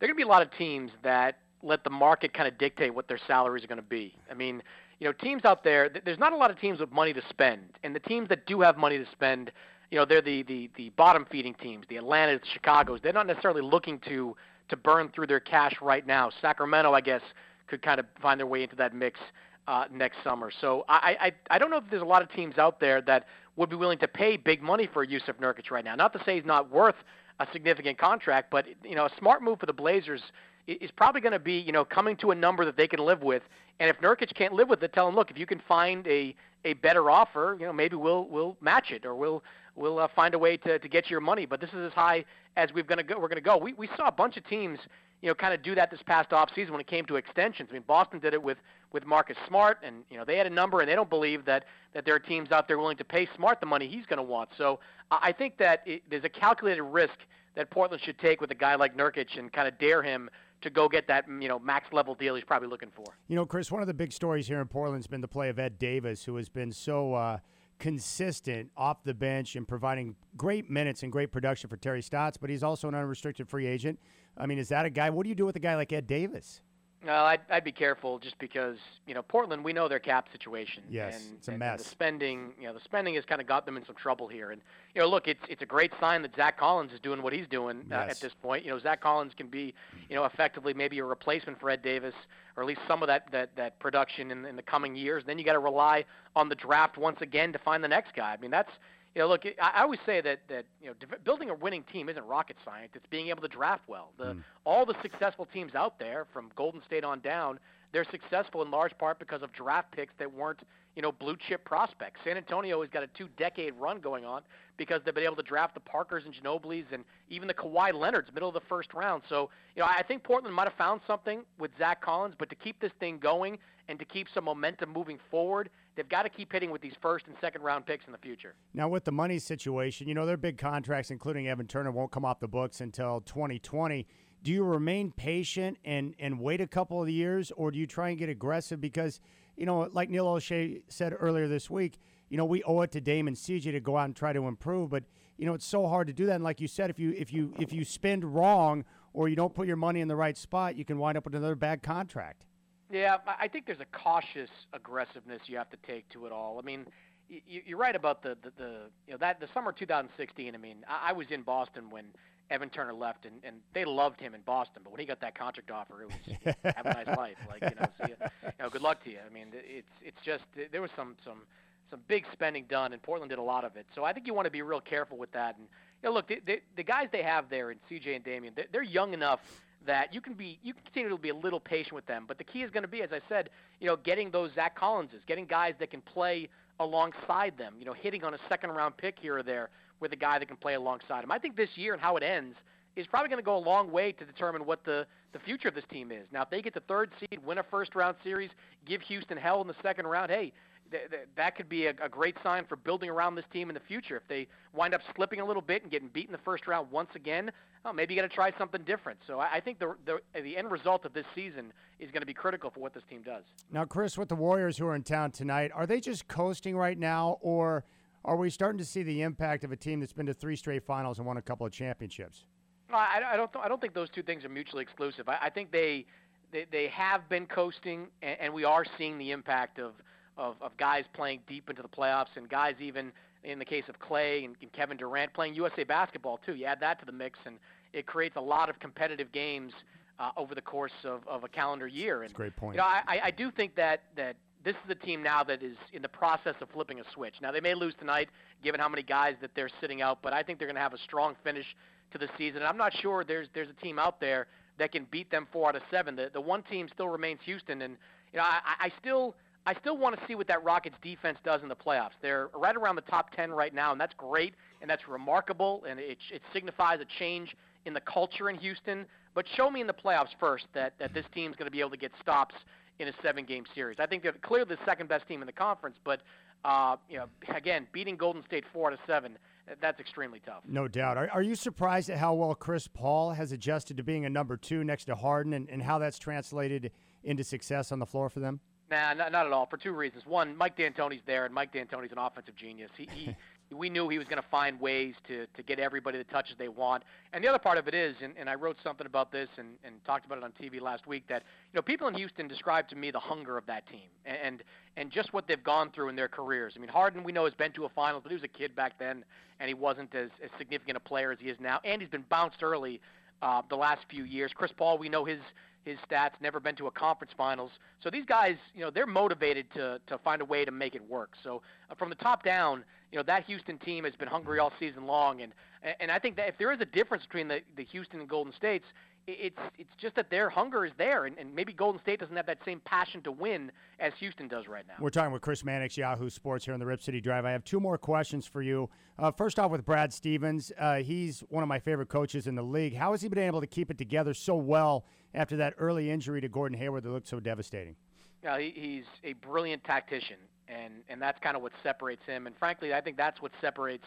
there 0.00 0.08
are 0.08 0.08
going 0.08 0.10
to 0.10 0.14
be 0.16 0.22
a 0.22 0.26
lot 0.26 0.42
of 0.42 0.50
teams 0.58 0.90
that 1.04 1.38
let 1.62 1.84
the 1.84 1.90
market 1.90 2.32
kind 2.34 2.48
of 2.48 2.58
dictate 2.58 2.92
what 2.92 3.06
their 3.06 3.20
salaries 3.26 3.62
are 3.62 3.68
going 3.68 3.76
to 3.76 3.82
be. 3.82 4.14
I 4.30 4.34
mean, 4.34 4.62
you 4.98 5.06
know, 5.06 5.12
teams 5.12 5.44
out 5.44 5.62
there, 5.62 5.88
there's 6.04 6.18
not 6.18 6.32
a 6.32 6.36
lot 6.36 6.50
of 6.50 6.58
teams 6.58 6.80
with 6.80 6.90
money 6.90 7.12
to 7.12 7.22
spend, 7.30 7.60
and 7.84 7.94
the 7.94 8.00
teams 8.00 8.28
that 8.30 8.46
do 8.46 8.60
have 8.62 8.76
money 8.76 8.98
to 8.98 9.06
spend, 9.12 9.52
you 9.90 9.98
know, 9.98 10.04
they're 10.04 10.22
the 10.22 10.42
the, 10.42 10.70
the 10.76 10.90
bottom 10.90 11.24
feeding 11.30 11.54
teams, 11.54 11.84
the 11.88 11.96
Atlantas, 11.96 12.40
the 12.42 12.48
Chicago's. 12.52 13.00
They're 13.00 13.12
not 13.12 13.26
necessarily 13.26 13.62
looking 13.62 14.00
to 14.08 14.36
to 14.68 14.76
burn 14.76 15.10
through 15.14 15.26
their 15.26 15.40
cash 15.40 15.74
right 15.80 16.06
now. 16.06 16.30
Sacramento, 16.40 16.92
I 16.92 17.00
guess, 17.00 17.22
could 17.66 17.82
kind 17.82 18.00
of 18.00 18.06
find 18.20 18.38
their 18.38 18.46
way 18.46 18.62
into 18.62 18.76
that 18.76 18.94
mix 18.94 19.18
uh, 19.66 19.84
next 19.92 20.16
summer. 20.24 20.50
So 20.60 20.84
I, 20.88 21.16
I 21.20 21.54
I 21.54 21.58
don't 21.58 21.70
know 21.70 21.76
if 21.76 21.84
there's 21.90 22.02
a 22.02 22.06
lot 22.06 22.22
of 22.22 22.32
teams 22.32 22.58
out 22.58 22.80
there 22.80 23.02
that 23.02 23.26
would 23.56 23.68
be 23.68 23.76
willing 23.76 23.98
to 23.98 24.08
pay 24.08 24.36
big 24.36 24.62
money 24.62 24.88
for 24.92 25.06
Jusuf 25.06 25.34
Nurkic 25.40 25.70
right 25.70 25.84
now. 25.84 25.94
Not 25.94 26.12
to 26.14 26.24
say 26.24 26.36
he's 26.36 26.46
not 26.46 26.70
worth 26.70 26.94
a 27.40 27.46
significant 27.52 27.98
contract, 27.98 28.50
but 28.50 28.64
you 28.82 28.94
know, 28.94 29.04
a 29.04 29.10
smart 29.18 29.42
move 29.42 29.60
for 29.60 29.66
the 29.66 29.72
Blazers 29.72 30.22
is 30.66 30.90
probably 30.90 31.20
going 31.20 31.32
to 31.32 31.38
be 31.38 31.58
you 31.58 31.72
know 31.72 31.84
coming 31.84 32.16
to 32.16 32.30
a 32.30 32.34
number 32.34 32.64
that 32.64 32.76
they 32.76 32.88
can 32.88 33.00
live 33.00 33.22
with. 33.22 33.42
And 33.80 33.90
if 33.90 34.00
Nurkic 34.00 34.34
can't 34.34 34.54
live 34.54 34.68
with 34.68 34.82
it, 34.82 34.92
tell 34.92 35.06
him, 35.06 35.14
look, 35.14 35.30
if 35.30 35.38
you 35.38 35.46
can 35.46 35.60
find 35.68 36.06
a 36.06 36.34
a 36.64 36.72
better 36.74 37.10
offer, 37.10 37.56
you 37.60 37.66
know, 37.66 37.72
maybe 37.72 37.96
we'll 37.96 38.26
we'll 38.28 38.56
match 38.60 38.90
it 38.90 39.04
or 39.04 39.14
we'll 39.14 39.42
we'll 39.78 39.98
uh, 39.98 40.08
find 40.14 40.34
a 40.34 40.38
way 40.38 40.56
to 40.58 40.78
to 40.78 40.88
get 40.88 41.10
your 41.10 41.20
money. 41.20 41.46
But 41.46 41.60
this 41.60 41.70
is 41.70 41.86
as 41.86 41.92
high 41.92 42.24
as 42.56 42.72
we're 42.72 42.84
going 42.84 42.98
to 42.98 43.04
go. 43.04 43.18
We're 43.18 43.28
going 43.28 43.36
to 43.36 43.40
go. 43.40 43.56
We 43.56 43.72
we 43.74 43.88
saw 43.96 44.08
a 44.08 44.12
bunch 44.12 44.36
of 44.36 44.46
teams, 44.46 44.78
you 45.22 45.28
know, 45.28 45.34
kind 45.34 45.54
of 45.54 45.62
do 45.62 45.74
that 45.74 45.90
this 45.90 46.00
past 46.04 46.32
off 46.32 46.50
season 46.54 46.72
when 46.72 46.80
it 46.80 46.86
came 46.86 47.04
to 47.06 47.16
extensions. 47.16 47.68
I 47.70 47.74
mean, 47.74 47.84
Boston 47.86 48.18
did 48.18 48.34
it 48.34 48.42
with 48.42 48.58
with 48.92 49.06
Marcus 49.06 49.36
Smart, 49.46 49.78
and 49.82 50.04
you 50.10 50.18
know 50.18 50.24
they 50.24 50.36
had 50.36 50.46
a 50.46 50.50
number, 50.50 50.80
and 50.80 50.88
they 50.88 50.94
don't 50.94 51.10
believe 51.10 51.44
that 51.44 51.64
that 51.94 52.04
there 52.04 52.14
are 52.14 52.20
teams 52.20 52.50
out 52.52 52.68
there 52.68 52.78
willing 52.78 52.96
to 52.96 53.04
pay 53.04 53.28
Smart 53.36 53.60
the 53.60 53.66
money 53.66 53.88
he's 53.88 54.06
going 54.06 54.18
to 54.18 54.22
want. 54.22 54.50
So 54.58 54.80
I 55.10 55.28
I 55.28 55.32
think 55.32 55.58
that 55.58 55.82
it, 55.86 56.02
there's 56.10 56.24
a 56.24 56.28
calculated 56.28 56.82
risk 56.82 57.16
that 57.54 57.70
Portland 57.70 58.02
should 58.02 58.18
take 58.18 58.40
with 58.40 58.50
a 58.50 58.54
guy 58.54 58.76
like 58.76 58.96
Nurkic 58.96 59.38
and 59.38 59.52
kind 59.52 59.66
of 59.66 59.78
dare 59.78 60.02
him 60.02 60.30
to 60.60 60.70
go 60.70 60.88
get 60.88 61.06
that 61.08 61.24
you 61.28 61.48
know 61.48 61.58
max 61.58 61.92
level 61.92 62.14
deal 62.14 62.34
he's 62.34 62.44
probably 62.44 62.68
looking 62.68 62.90
for. 62.94 63.04
You 63.28 63.36
know, 63.36 63.46
Chris, 63.46 63.70
one 63.70 63.82
of 63.82 63.88
the 63.88 63.94
big 63.94 64.12
stories 64.12 64.48
here 64.48 64.60
in 64.60 64.66
Portland's 64.66 65.06
been 65.06 65.20
the 65.20 65.28
play 65.28 65.48
of 65.48 65.58
Ed 65.58 65.78
Davis, 65.78 66.24
who 66.24 66.36
has 66.36 66.48
been 66.48 66.72
so 66.72 67.14
uh, 67.14 67.38
consistent 67.78 68.70
off 68.76 69.04
the 69.04 69.14
bench 69.14 69.56
and 69.56 69.66
providing 69.66 70.16
great 70.36 70.68
minutes 70.70 71.02
and 71.02 71.12
great 71.12 71.30
production 71.32 71.70
for 71.70 71.76
Terry 71.76 72.02
Stotts, 72.02 72.36
but 72.36 72.50
he's 72.50 72.62
also 72.62 72.88
an 72.88 72.94
unrestricted 72.94 73.48
free 73.48 73.66
agent. 73.66 73.98
I 74.36 74.46
mean, 74.46 74.58
is 74.58 74.68
that 74.68 74.86
a 74.86 74.90
guy? 74.90 75.10
What 75.10 75.24
do 75.24 75.28
you 75.28 75.34
do 75.34 75.46
with 75.46 75.56
a 75.56 75.60
guy 75.60 75.76
like 75.76 75.92
Ed 75.92 76.06
Davis? 76.06 76.60
No, 77.04 77.12
I'd, 77.12 77.40
I'd 77.48 77.62
be 77.62 77.70
careful 77.70 78.18
just 78.18 78.36
because 78.40 78.76
you 79.06 79.14
know 79.14 79.22
Portland. 79.22 79.64
We 79.64 79.72
know 79.72 79.86
their 79.86 80.00
cap 80.00 80.26
situation. 80.32 80.82
Yes, 80.90 81.26
and, 81.26 81.36
it's 81.38 81.46
a 81.46 81.52
and, 81.52 81.60
mess. 81.60 81.82
The 81.82 81.88
spending, 81.88 82.52
you 82.60 82.66
know, 82.66 82.74
the 82.74 82.80
spending 82.80 83.14
has 83.14 83.24
kind 83.24 83.40
of 83.40 83.46
got 83.46 83.66
them 83.66 83.76
in 83.76 83.84
some 83.84 83.94
trouble 83.94 84.26
here. 84.26 84.50
And 84.50 84.60
you 84.96 85.00
know, 85.00 85.08
look, 85.08 85.28
it's 85.28 85.42
it's 85.48 85.62
a 85.62 85.66
great 85.66 85.92
sign 86.00 86.22
that 86.22 86.34
Zach 86.34 86.58
Collins 86.58 86.92
is 86.92 86.98
doing 86.98 87.22
what 87.22 87.32
he's 87.32 87.46
doing 87.46 87.78
uh, 87.92 88.06
Yes. 88.06 88.10
at 88.10 88.20
this 88.20 88.32
point. 88.42 88.64
You 88.64 88.72
know, 88.72 88.78
Zach 88.80 89.00
Collins 89.00 89.32
can 89.36 89.46
be, 89.46 89.74
you 90.08 90.16
know, 90.16 90.24
effectively 90.24 90.74
maybe 90.74 90.98
a 90.98 91.04
replacement 91.04 91.60
for 91.60 91.70
Ed 91.70 91.82
Davis, 91.82 92.14
or 92.56 92.64
at 92.64 92.66
least 92.66 92.80
some 92.88 93.00
of 93.02 93.06
that 93.06 93.30
that 93.30 93.54
that 93.54 93.78
production 93.78 94.32
in, 94.32 94.44
in 94.44 94.56
the 94.56 94.62
coming 94.62 94.96
years. 94.96 95.22
Then 95.24 95.38
you 95.38 95.44
got 95.44 95.52
to 95.52 95.60
rely 95.60 96.04
on 96.34 96.48
the 96.48 96.56
draft 96.56 96.98
once 96.98 97.20
again 97.20 97.52
to 97.52 97.60
find 97.60 97.82
the 97.84 97.88
next 97.88 98.16
guy. 98.16 98.32
I 98.32 98.38
mean, 98.38 98.50
that's 98.50 98.72
you 99.14 99.22
know, 99.22 99.28
look, 99.28 99.42
I, 99.46 99.80
I 99.80 99.82
always 99.82 100.00
say 100.06 100.20
that 100.20 100.40
that 100.48 100.64
you 100.82 100.88
know, 100.88 100.94
building 101.24 101.50
a 101.50 101.54
winning 101.54 101.84
team 101.92 102.08
isn't 102.08 102.24
rocket 102.26 102.56
science. 102.64 102.92
It's 102.94 103.06
being 103.10 103.28
able 103.28 103.42
to 103.42 103.48
draft 103.48 103.88
well. 103.88 104.12
The 104.18 104.34
mm. 104.34 104.42
all 104.64 104.84
the 104.86 104.94
successful 105.02 105.46
teams 105.52 105.74
out 105.74 105.98
there, 105.98 106.26
from 106.32 106.50
Golden 106.56 106.82
State 106.86 107.04
on 107.04 107.20
down, 107.20 107.58
they're 107.92 108.06
successful 108.10 108.62
in 108.62 108.70
large 108.70 108.96
part 108.98 109.18
because 109.18 109.42
of 109.42 109.52
draft 109.52 109.90
picks 109.92 110.12
that 110.18 110.32
weren't 110.32 110.60
you 110.96 111.02
know 111.02 111.12
blue 111.12 111.36
chip 111.48 111.64
prospects. 111.64 112.20
San 112.24 112.36
Antonio 112.36 112.80
has 112.80 112.90
got 112.90 113.02
a 113.02 113.06
two 113.08 113.28
decade 113.36 113.74
run 113.74 114.00
going 114.00 114.24
on 114.24 114.42
because 114.76 115.00
they've 115.04 115.14
been 115.14 115.24
able 115.24 115.36
to 115.36 115.42
draft 115.42 115.74
the 115.74 115.80
Parkers 115.80 116.24
and 116.24 116.34
Ginobili's 116.34 116.86
and 116.92 117.04
even 117.28 117.48
the 117.48 117.54
Kawhi 117.54 117.92
Leonards 117.92 118.30
middle 118.32 118.48
of 118.48 118.54
the 118.54 118.68
first 118.68 118.92
round. 118.94 119.22
So 119.28 119.50
you 119.76 119.82
know, 119.82 119.88
I 119.88 120.02
think 120.02 120.24
Portland 120.24 120.54
might 120.54 120.68
have 120.68 120.76
found 120.76 121.00
something 121.06 121.42
with 121.58 121.70
Zach 121.78 122.00
Collins, 122.00 122.34
but 122.38 122.48
to 122.50 122.56
keep 122.56 122.80
this 122.80 122.92
thing 122.98 123.18
going 123.18 123.58
and 123.88 123.98
to 123.98 124.04
keep 124.04 124.26
some 124.34 124.44
momentum 124.44 124.92
moving 124.92 125.18
forward, 125.30 125.70
they've 125.96 126.08
got 126.08 126.24
to 126.24 126.28
keep 126.28 126.52
hitting 126.52 126.70
with 126.70 126.82
these 126.82 126.92
first 127.00 127.26
and 127.26 127.34
second 127.40 127.62
round 127.62 127.86
picks 127.86 128.04
in 128.06 128.12
the 128.12 128.18
future. 128.18 128.54
Now, 128.74 128.88
with 128.88 129.04
the 129.04 129.12
money 129.12 129.38
situation, 129.38 130.08
you 130.08 130.14
know, 130.14 130.26
their 130.26 130.36
big 130.36 130.58
contracts, 130.58 131.10
including 131.10 131.48
Evan 131.48 131.66
Turner, 131.66 131.90
won't 131.90 132.10
come 132.10 132.24
off 132.24 132.38
the 132.38 132.48
books 132.48 132.80
until 132.80 133.20
2020. 133.22 134.06
Do 134.42 134.52
you 134.52 134.62
remain 134.64 135.12
patient 135.12 135.78
and, 135.84 136.14
and 136.18 136.40
wait 136.40 136.60
a 136.60 136.66
couple 136.66 137.02
of 137.02 137.08
years, 137.08 137.50
or 137.56 137.70
do 137.70 137.78
you 137.78 137.86
try 137.86 138.10
and 138.10 138.18
get 138.18 138.28
aggressive? 138.28 138.80
Because, 138.80 139.20
you 139.56 139.66
know, 139.66 139.88
like 139.92 140.10
Neil 140.10 140.26
Olshey 140.26 140.82
said 140.88 141.14
earlier 141.18 141.48
this 141.48 141.68
week, 141.68 141.98
you 142.28 142.36
know, 142.36 142.44
we 142.44 142.62
owe 142.62 142.82
it 142.82 142.92
to 142.92 143.00
Dame 143.00 143.26
and 143.26 143.36
CJ 143.36 143.72
to 143.72 143.80
go 143.80 143.96
out 143.96 144.04
and 144.04 144.16
try 144.16 144.32
to 144.32 144.46
improve, 144.46 144.90
but 144.90 145.04
you 145.38 145.46
know, 145.46 145.54
it's 145.54 145.64
so 145.64 145.86
hard 145.86 146.08
to 146.08 146.12
do 146.12 146.26
that. 146.26 146.34
And 146.34 146.44
like 146.44 146.60
you 146.60 146.68
said, 146.68 146.90
if 146.90 146.98
you 146.98 147.14
if 147.16 147.32
you 147.32 147.54
if 147.58 147.72
you 147.72 147.84
spend 147.84 148.24
wrong 148.24 148.84
or 149.12 149.28
you 149.28 149.36
don't 149.36 149.54
put 149.54 149.66
your 149.66 149.76
money 149.76 150.00
in 150.00 150.08
the 150.08 150.16
right 150.16 150.36
spot, 150.36 150.76
you 150.76 150.84
can 150.84 150.98
wind 150.98 151.16
up 151.16 151.24
with 151.24 151.34
another 151.34 151.54
bad 151.54 151.82
contract. 151.82 152.44
Yeah, 152.90 153.18
I 153.26 153.48
think 153.48 153.66
there's 153.66 153.80
a 153.80 153.96
cautious 153.96 154.50
aggressiveness 154.72 155.42
you 155.46 155.56
have 155.56 155.70
to 155.70 155.76
take 155.86 156.08
to 156.10 156.26
it 156.26 156.32
all. 156.32 156.58
I 156.58 156.62
mean, 156.62 156.86
you're 157.28 157.78
right 157.78 157.94
about 157.94 158.22
the, 158.22 158.36
the, 158.42 158.50
the 158.56 158.72
you 159.06 159.12
know 159.12 159.18
that 159.18 159.40
the 159.40 159.48
summer 159.54 159.72
2016. 159.72 160.54
I 160.54 160.58
mean, 160.58 160.84
I 160.88 161.12
was 161.12 161.26
in 161.30 161.42
Boston 161.42 161.90
when 161.90 162.06
Evan 162.50 162.70
Turner 162.70 162.94
left, 162.94 163.26
and, 163.26 163.34
and 163.44 163.56
they 163.74 163.84
loved 163.84 164.20
him 164.20 164.34
in 164.34 164.40
Boston. 164.42 164.82
But 164.82 164.92
when 164.92 165.00
he 165.00 165.06
got 165.06 165.20
that 165.20 165.38
contract 165.38 165.70
offer, 165.70 166.02
it 166.02 166.06
was 166.06 166.54
have 166.74 166.86
a 166.86 167.04
nice 167.04 167.16
life. 167.16 167.36
Like 167.48 167.62
you 167.62 167.80
know, 167.80 167.88
see 168.04 168.12
you 168.42 168.50
know, 168.60 168.70
good 168.70 168.82
luck 168.82 169.02
to 169.04 169.10
you. 169.10 169.18
I 169.24 169.32
mean, 169.32 169.48
it's 169.52 169.90
it's 170.02 170.18
just 170.24 170.44
there 170.72 170.80
was 170.80 170.90
some 170.96 171.16
some 171.24 171.42
some 171.90 172.00
big 172.08 172.24
spending 172.32 172.64
done, 172.68 172.92
and 172.92 173.02
Portland 173.02 173.30
did 173.30 173.38
a 173.38 173.42
lot 173.42 173.64
of 173.64 173.76
it. 173.76 173.86
So 173.94 174.04
I 174.04 174.12
think 174.12 174.26
you 174.26 174.34
want 174.34 174.46
to 174.46 174.50
be 174.50 174.62
real 174.62 174.80
careful 174.80 175.18
with 175.18 175.32
that. 175.32 175.56
And 175.56 175.66
you 176.02 176.08
know, 176.08 176.14
look, 176.14 176.28
the, 176.28 176.40
the, 176.46 176.60
the 176.76 176.82
guys 176.82 177.08
they 177.12 177.22
have 177.22 177.48
there 177.48 177.70
in 177.70 177.78
CJ 177.90 178.16
and 178.16 178.24
Damian, 178.24 178.54
they're, 178.54 178.66
they're 178.72 178.82
young 178.82 179.14
enough 179.14 179.40
that 179.86 180.12
you 180.12 180.20
can 180.20 180.34
be 180.34 180.58
you 180.62 180.74
can 180.74 180.82
continue 180.84 181.10
to 181.10 181.18
be 181.18 181.30
a 181.30 181.34
little 181.34 181.60
patient 181.60 181.94
with 181.94 182.06
them. 182.06 182.24
But 182.26 182.38
the 182.38 182.44
key 182.44 182.62
is 182.62 182.70
going 182.70 182.82
to 182.82 182.88
be, 182.88 183.02
as 183.02 183.12
I 183.12 183.20
said, 183.28 183.50
you 183.80 183.86
know, 183.86 183.96
getting 183.96 184.30
those 184.30 184.52
Zach 184.54 184.74
Collinses, 184.74 185.22
getting 185.26 185.46
guys 185.46 185.74
that 185.80 185.90
can 185.90 186.00
play 186.00 186.48
alongside 186.80 187.56
them. 187.58 187.74
You 187.78 187.84
know, 187.84 187.92
hitting 187.92 188.24
on 188.24 188.34
a 188.34 188.38
second 188.48 188.70
round 188.70 188.96
pick 188.96 189.18
here 189.18 189.38
or 189.38 189.42
there 189.42 189.70
with 190.00 190.12
a 190.12 190.16
guy 190.16 190.38
that 190.38 190.46
can 190.46 190.56
play 190.56 190.74
alongside 190.74 191.24
him. 191.24 191.32
I 191.32 191.38
think 191.38 191.56
this 191.56 191.70
year 191.76 191.92
and 191.92 192.02
how 192.02 192.16
it 192.16 192.22
ends 192.22 192.56
is 192.96 193.06
probably 193.06 193.28
going 193.28 193.40
to 193.40 193.44
go 193.44 193.56
a 193.56 193.58
long 193.58 193.92
way 193.92 194.12
to 194.12 194.24
determine 194.24 194.64
what 194.66 194.84
the 194.84 195.06
the 195.32 195.38
future 195.38 195.68
of 195.68 195.74
this 195.74 195.84
team 195.90 196.10
is. 196.10 196.26
Now, 196.32 196.42
if 196.42 196.50
they 196.50 196.62
get 196.62 196.72
the 196.74 196.80
third 196.80 197.10
seed, 197.20 197.38
win 197.44 197.58
a 197.58 197.62
first 197.62 197.94
round 197.94 198.16
series, 198.24 198.50
give 198.86 199.02
Houston 199.02 199.36
hell 199.36 199.60
in 199.60 199.68
the 199.68 199.74
second 199.82 200.06
round, 200.06 200.30
hey, 200.30 200.52
th- 200.90 201.10
th- 201.10 201.28
that 201.36 201.54
could 201.54 201.68
be 201.68 201.84
a, 201.86 201.90
a 202.02 202.08
great 202.08 202.34
sign 202.42 202.64
for 202.64 202.76
building 202.76 203.10
around 203.10 203.34
this 203.34 203.44
team 203.52 203.68
in 203.68 203.74
the 203.74 203.80
future. 203.80 204.16
If 204.16 204.26
they 204.26 204.48
wind 204.72 204.94
up 204.94 205.02
slipping 205.14 205.40
a 205.40 205.44
little 205.44 205.60
bit 205.60 205.82
and 205.82 205.90
getting 205.92 206.08
beat 206.08 206.26
in 206.26 206.32
the 206.32 206.38
first 206.38 206.66
round 206.66 206.90
once 206.90 207.10
again, 207.14 207.50
oh, 207.84 207.92
maybe 207.92 208.14
you 208.14 208.20
got 208.22 208.26
to 208.26 208.34
try 208.34 208.52
something 208.56 208.82
different. 208.84 209.18
So 209.26 209.38
I, 209.38 209.56
I 209.56 209.60
think 209.60 209.78
the, 209.78 209.94
the 210.06 210.20
the 210.40 210.56
end 210.56 210.70
result 210.70 211.04
of 211.04 211.12
this 211.12 211.26
season 211.34 211.74
is 211.98 212.10
going 212.10 212.22
to 212.22 212.26
be 212.26 212.34
critical 212.34 212.70
for 212.70 212.80
what 212.80 212.94
this 212.94 213.02
team 213.10 213.20
does. 213.22 213.44
Now, 213.70 213.84
Chris, 213.84 214.16
with 214.16 214.30
the 214.30 214.36
Warriors 214.36 214.78
who 214.78 214.86
are 214.86 214.94
in 214.94 215.02
town 215.02 215.30
tonight, 215.30 215.70
are 215.74 215.86
they 215.86 216.00
just 216.00 216.26
coasting 216.26 216.74
right 216.74 216.98
now, 216.98 217.36
or 217.42 217.84
are 218.24 218.36
we 218.36 218.50
starting 218.50 218.78
to 218.78 218.84
see 218.84 219.02
the 219.02 219.22
impact 219.22 219.64
of 219.64 219.72
a 219.72 219.76
team 219.76 220.00
that's 220.00 220.12
been 220.12 220.26
to 220.26 220.34
three 220.34 220.56
straight 220.56 220.84
finals 220.84 221.18
and 221.18 221.26
won 221.26 221.36
a 221.36 221.42
couple 221.42 221.66
of 221.66 221.72
championships? 221.72 222.44
No, 222.90 222.96
I, 222.96 223.20
I 223.32 223.36
don't. 223.36 223.52
Th- 223.52 223.64
I 223.64 223.68
don't 223.68 223.80
think 223.80 223.94
those 223.94 224.10
two 224.10 224.22
things 224.22 224.44
are 224.44 224.48
mutually 224.48 224.82
exclusive. 224.82 225.28
I, 225.28 225.38
I 225.42 225.50
think 225.50 225.70
they, 225.70 226.06
they 226.52 226.66
they 226.72 226.88
have 226.88 227.28
been 227.28 227.46
coasting, 227.46 228.06
and, 228.22 228.36
and 228.40 228.54
we 228.54 228.64
are 228.64 228.84
seeing 228.96 229.18
the 229.18 229.30
impact 229.30 229.78
of, 229.78 229.92
of 230.36 230.56
of 230.62 230.76
guys 230.78 231.04
playing 231.12 231.40
deep 231.46 231.68
into 231.68 231.82
the 231.82 231.88
playoffs, 231.88 232.36
and 232.36 232.48
guys 232.48 232.74
even 232.80 233.12
in 233.44 233.58
the 233.58 233.64
case 233.64 233.84
of 233.88 233.98
Klay 234.00 234.44
and, 234.44 234.56
and 234.62 234.72
Kevin 234.72 234.96
Durant 234.96 235.32
playing 235.34 235.54
USA 235.54 235.84
basketball 235.84 236.38
too. 236.44 236.54
You 236.54 236.64
add 236.64 236.80
that 236.80 236.98
to 237.00 237.04
the 237.06 237.12
mix, 237.12 237.38
and 237.46 237.56
it 237.92 238.06
creates 238.06 238.36
a 238.36 238.40
lot 238.40 238.68
of 238.70 238.78
competitive 238.80 239.30
games 239.32 239.72
uh, 240.18 240.30
over 240.36 240.54
the 240.54 240.60
course 240.62 240.92
of, 241.04 241.26
of 241.28 241.44
a 241.44 241.48
calendar 241.48 241.86
year. 241.86 242.22
And 242.22 242.30
That's 242.30 242.32
a 242.32 242.36
great 242.36 242.56
point. 242.56 242.74
You 242.74 242.78
know, 242.80 242.86
I, 242.86 243.02
I- 243.06 243.20
I 243.24 243.30
do 243.30 243.50
think 243.50 243.76
that 243.76 244.02
that 244.16 244.34
this 244.64 244.74
is 244.84 244.90
a 244.90 244.94
team 244.94 245.22
now 245.22 245.44
that 245.44 245.62
is 245.62 245.76
in 245.92 246.02
the 246.02 246.08
process 246.08 246.54
of 246.60 246.68
flipping 246.70 247.00
a 247.00 247.04
switch. 247.14 247.34
Now 247.40 247.52
they 247.52 247.60
may 247.60 247.74
lose 247.74 247.94
tonight, 247.98 248.28
given 248.62 248.80
how 248.80 248.88
many 248.88 249.02
guys 249.02 249.34
that 249.40 249.50
they're 249.54 249.70
sitting 249.80 250.02
out, 250.02 250.18
but 250.22 250.32
I 250.32 250.42
think 250.42 250.58
they're 250.58 250.68
going 250.68 250.76
to 250.76 250.82
have 250.82 250.94
a 250.94 250.98
strong 250.98 251.36
finish 251.44 251.66
to 252.12 252.18
the 252.18 252.28
season. 252.36 252.58
And 252.58 252.66
I'm 252.66 252.76
not 252.76 252.92
sure 252.94 253.24
there's 253.24 253.48
there's 253.54 253.68
a 253.68 253.84
team 253.84 253.98
out 253.98 254.20
there 254.20 254.46
that 254.78 254.92
can 254.92 255.06
beat 255.10 255.30
them 255.30 255.46
four 255.52 255.68
out 255.68 255.76
of 255.76 255.82
seven. 255.90 256.16
The 256.16 256.30
the 256.32 256.40
one 256.40 256.62
team 256.64 256.88
still 256.92 257.08
remains 257.08 257.40
Houston, 257.44 257.82
and 257.82 257.96
you 258.32 258.38
know 258.38 258.44
I, 258.44 258.86
I 258.86 258.92
still. 259.00 259.34
I 259.66 259.74
still 259.74 259.98
want 259.98 260.18
to 260.18 260.26
see 260.26 260.34
what 260.34 260.48
that 260.48 260.64
Rockets 260.64 260.96
defense 261.02 261.36
does 261.44 261.60
in 261.62 261.68
the 261.68 261.76
playoffs. 261.76 262.16
They're 262.22 262.48
right 262.54 262.74
around 262.74 262.96
the 262.96 263.02
top 263.02 263.32
10 263.36 263.50
right 263.50 263.74
now, 263.74 263.92
and 263.92 264.00
that's 264.00 264.14
great, 264.14 264.54
and 264.80 264.88
that's 264.88 265.06
remarkable, 265.06 265.84
and 265.86 266.00
it, 266.00 266.16
it 266.32 266.40
signifies 266.54 267.00
a 267.00 267.18
change 267.18 267.54
in 267.84 267.92
the 267.92 268.00
culture 268.00 268.48
in 268.48 268.56
Houston. 268.56 269.04
But 269.34 269.44
show 269.56 269.68
me 269.68 269.82
in 269.82 269.86
the 269.86 269.92
playoffs 269.92 270.34
first 270.40 270.64
that, 270.72 270.94
that 270.98 271.12
this 271.12 271.26
team's 271.34 271.54
going 271.54 271.66
to 271.66 271.70
be 271.70 271.80
able 271.80 271.90
to 271.90 271.98
get 271.98 272.12
stops 272.22 272.54
in 272.98 273.08
a 273.08 273.12
seven-game 273.22 273.64
series. 273.74 273.98
I 274.00 274.06
think 274.06 274.22
they're 274.22 274.32
clearly 274.32 274.74
the 274.74 274.78
second-best 274.84 275.26
team 275.28 275.42
in 275.42 275.46
the 275.46 275.52
conference, 275.52 275.96
but 276.04 276.20
uh, 276.64 276.96
you 277.08 277.18
know, 277.18 277.26
again, 277.54 277.86
beating 277.92 278.16
Golden 278.16 278.44
State 278.44 278.64
four 278.72 278.88
out 278.88 278.92
of 278.94 278.98
seven, 279.06 279.38
that's 279.80 280.00
extremely 280.00 280.40
tough. 280.44 280.62
No 280.66 280.88
doubt. 280.88 281.16
Are, 281.16 281.30
are 281.30 281.42
you 281.42 281.54
surprised 281.54 282.10
at 282.10 282.18
how 282.18 282.34
well 282.34 282.54
Chris 282.54 282.88
Paul 282.88 283.30
has 283.30 283.52
adjusted 283.52 283.96
to 283.98 284.02
being 284.02 284.24
a 284.24 284.30
number 284.30 284.56
two 284.56 284.82
next 284.82 285.04
to 285.04 285.14
Harden 285.14 285.52
and, 285.52 285.68
and 285.70 285.82
how 285.82 285.98
that's 285.98 286.18
translated 286.18 286.90
into 287.22 287.44
success 287.44 287.92
on 287.92 287.98
the 287.98 288.06
floor 288.06 288.28
for 288.28 288.40
them? 288.40 288.60
Nah, 288.90 289.12
not, 289.14 289.32
not 289.32 289.46
at 289.46 289.52
all. 289.52 289.66
For 289.66 289.76
two 289.76 289.92
reasons. 289.92 290.24
One, 290.26 290.56
Mike 290.56 290.76
D'Antoni's 290.76 291.20
there, 291.26 291.44
and 291.44 291.54
Mike 291.54 291.72
D'Antoni's 291.72 292.12
an 292.12 292.18
offensive 292.18 292.56
genius. 292.56 292.90
He, 292.96 293.08
he 293.12 293.36
we 293.70 293.90
knew 293.90 294.08
he 294.08 294.18
was 294.18 294.26
going 294.26 294.40
to 294.40 294.48
find 294.50 294.80
ways 294.80 295.14
to 295.26 295.46
to 295.56 295.62
get 295.62 295.78
everybody 295.78 296.18
the 296.18 296.24
touches 296.24 296.54
they 296.58 296.68
want. 296.68 297.02
And 297.32 297.44
the 297.44 297.48
other 297.48 297.58
part 297.58 297.78
of 297.78 297.86
it 297.88 297.94
is, 297.94 298.16
and, 298.22 298.34
and 298.38 298.48
I 298.48 298.54
wrote 298.54 298.76
something 298.82 299.06
about 299.06 299.30
this 299.30 299.48
and, 299.58 299.68
and 299.84 300.02
talked 300.04 300.24
about 300.24 300.38
it 300.38 300.44
on 300.44 300.52
TV 300.52 300.80
last 300.80 301.06
week, 301.06 301.24
that 301.28 301.42
you 301.72 301.76
know 301.76 301.82
people 301.82 302.08
in 302.08 302.14
Houston 302.14 302.48
described 302.48 302.90
to 302.90 302.96
me 302.96 303.10
the 303.10 303.20
hunger 303.20 303.58
of 303.58 303.66
that 303.66 303.86
team 303.88 304.08
and 304.24 304.62
and 304.96 305.10
just 305.10 305.32
what 305.32 305.46
they've 305.46 305.62
gone 305.62 305.90
through 305.90 306.08
in 306.08 306.16
their 306.16 306.28
careers. 306.28 306.74
I 306.76 306.80
mean, 306.80 306.88
Harden 306.88 307.22
we 307.22 307.32
know 307.32 307.44
has 307.44 307.54
been 307.54 307.72
to 307.72 307.84
a 307.84 307.88
finals, 307.90 308.22
but 308.22 308.30
he 308.30 308.34
was 308.34 308.44
a 308.44 308.48
kid 308.48 308.74
back 308.74 308.98
then, 308.98 309.24
and 309.60 309.68
he 309.68 309.74
wasn't 309.74 310.14
as, 310.14 310.30
as 310.42 310.50
significant 310.58 310.96
a 310.96 311.00
player 311.00 311.30
as 311.30 311.38
he 311.40 311.48
is 311.48 311.58
now. 311.60 311.80
And 311.84 312.00
he's 312.00 312.10
been 312.10 312.24
bounced 312.28 312.62
early 312.62 313.00
uh, 313.42 313.62
the 313.68 313.76
last 313.76 314.00
few 314.10 314.24
years. 314.24 314.52
Chris 314.54 314.72
Paul, 314.76 314.98
we 314.98 315.08
know 315.08 315.24
his 315.24 315.40
his 315.84 315.98
stats, 316.10 316.32
never 316.40 316.60
been 316.60 316.76
to 316.76 316.86
a 316.86 316.90
conference 316.90 317.32
finals. 317.36 317.70
So 318.02 318.10
these 318.10 318.24
guys, 318.24 318.56
you 318.74 318.82
know, 318.82 318.90
they're 318.90 319.06
motivated 319.06 319.66
to 319.74 320.00
to 320.06 320.18
find 320.18 320.42
a 320.42 320.44
way 320.44 320.64
to 320.64 320.70
make 320.70 320.94
it 320.94 321.08
work. 321.08 321.30
So 321.42 321.62
uh, 321.90 321.94
from 321.94 322.08
the 322.08 322.16
top 322.16 322.44
down, 322.44 322.84
you 323.12 323.18
know, 323.18 323.24
that 323.24 323.44
Houston 323.44 323.78
team 323.78 324.04
has 324.04 324.14
been 324.14 324.28
hungry 324.28 324.58
all 324.58 324.72
season 324.78 325.06
long, 325.06 325.42
and 325.42 325.52
and 326.00 326.10
I 326.10 326.18
think 326.18 326.36
that 326.36 326.48
if 326.48 326.58
there 326.58 326.72
is 326.72 326.80
a 326.80 326.86
difference 326.86 327.24
between 327.24 327.48
the 327.48 327.60
the 327.76 327.84
Houston 327.84 328.20
and 328.20 328.28
Golden 328.28 328.52
States, 328.52 328.84
it's 329.28 329.58
it's 329.78 329.90
just 330.00 330.16
that 330.16 330.30
their 330.30 330.48
hunger 330.48 330.84
is 330.84 330.92
there, 330.96 331.26
and, 331.26 331.36
and 331.38 331.54
maybe 331.54 331.72
Golden 331.72 332.00
State 332.00 332.20
doesn't 332.20 332.36
have 332.36 332.46
that 332.46 332.58
same 332.64 332.80
passion 332.80 333.20
to 333.22 333.32
win 333.32 333.70
as 334.00 334.12
Houston 334.18 334.48
does 334.48 334.66
right 334.66 334.86
now. 334.88 334.94
We're 334.98 335.10
talking 335.10 335.32
with 335.32 335.42
Chris 335.42 335.64
Mannix, 335.64 335.96
Yahoo 335.96 336.30
Sports, 336.30 336.64
here 336.64 336.74
on 336.74 336.80
the 336.80 336.86
Rip 336.86 337.02
City 337.02 337.20
Drive. 337.20 337.44
I 337.44 337.52
have 337.52 337.64
two 337.64 337.78
more 337.78 337.98
questions 337.98 338.46
for 338.46 338.62
you. 338.62 338.88
Uh, 339.18 339.30
first 339.30 339.58
off, 339.58 339.70
with 339.70 339.84
Brad 339.84 340.12
Stevens, 340.12 340.72
uh, 340.78 340.96
he's 340.96 341.40
one 341.50 341.62
of 341.62 341.68
my 341.68 341.78
favorite 341.78 342.08
coaches 342.08 342.46
in 342.46 342.54
the 342.54 342.62
league. 342.62 342.96
How 342.96 343.12
has 343.12 343.20
he 343.20 343.28
been 343.28 343.38
able 343.38 343.60
to 343.60 343.66
keep 343.66 343.90
it 343.90 343.98
together 343.98 344.32
so 344.32 344.56
well 344.56 345.04
after 345.34 345.56
that 345.56 345.74
early 345.78 346.10
injury 346.10 346.40
to 346.40 346.48
Gordon 346.48 346.78
Hayward 346.78 347.02
that 347.02 347.10
looked 347.10 347.28
so 347.28 347.38
devastating? 347.38 347.96
Yeah, 348.42 348.58
he, 348.58 348.72
he's 348.74 349.04
a 349.24 349.34
brilliant 349.34 349.84
tactician, 349.84 350.36
and 350.68 350.94
and 351.08 351.20
that's 351.20 351.38
kind 351.40 351.56
of 351.56 351.62
what 351.62 351.72
separates 351.82 352.22
him. 352.24 352.46
And 352.46 352.56
frankly, 352.56 352.94
I 352.94 353.00
think 353.00 353.16
that's 353.16 353.42
what 353.42 353.52
separates 353.60 354.04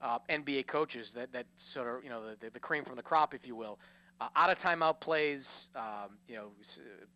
uh, 0.00 0.18
NBA 0.30 0.68
coaches 0.68 1.08
that 1.14 1.32
that 1.32 1.46
sort 1.74 1.88
of 1.88 2.04
you 2.04 2.10
know 2.10 2.22
the, 2.40 2.50
the 2.50 2.60
cream 2.60 2.84
from 2.84 2.96
the 2.96 3.02
crop, 3.02 3.34
if 3.34 3.40
you 3.44 3.56
will. 3.56 3.78
Uh, 4.22 4.28
out 4.36 4.50
of 4.50 4.58
timeout 4.58 5.00
plays, 5.00 5.42
um, 5.74 6.10
you 6.28 6.36
know, 6.36 6.48